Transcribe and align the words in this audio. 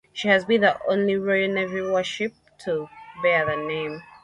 She 0.13 0.29
has 0.29 0.45
been 0.45 0.61
the 0.61 0.79
only 0.87 1.15
Royal 1.15 1.53
Navy 1.53 1.79
warship 1.79 2.33
to 2.63 2.89
bear 3.21 3.45
the 3.45 3.55
name. 3.55 4.01